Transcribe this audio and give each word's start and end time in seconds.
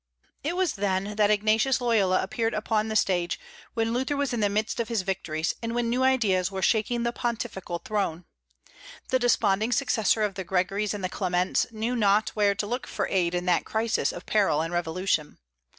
It 0.43 0.55
was 0.55 0.73
then 0.73 1.15
that 1.17 1.29
Ignatius 1.29 1.79
Loyola 1.79 2.23
appeared 2.23 2.55
upon 2.55 2.87
the 2.87 2.95
stage, 2.95 3.39
when 3.75 3.93
Luther 3.93 4.17
was 4.17 4.33
in 4.33 4.39
the 4.39 4.49
midst 4.49 4.79
of 4.79 4.87
his 4.87 5.03
victories, 5.03 5.53
and 5.61 5.75
when 5.75 5.91
new 5.91 6.01
ideas 6.01 6.49
were 6.49 6.63
shaking 6.63 7.03
the 7.03 7.11
pontifical 7.11 7.77
throne. 7.77 8.25
The 9.09 9.19
desponding 9.19 9.71
successor 9.71 10.23
of 10.23 10.33
the 10.33 10.43
Gregorys 10.43 10.95
and 10.95 11.03
the 11.03 11.07
Clements 11.07 11.67
knew 11.69 11.95
not 11.95 12.29
where 12.29 12.55
to 12.55 12.65
look 12.65 12.87
for 12.87 13.07
aid 13.09 13.35
in 13.35 13.45
that 13.45 13.63
crisis 13.63 14.11
of 14.11 14.25
peril 14.25 14.61
and 14.61 14.73
revolution. 14.73 15.37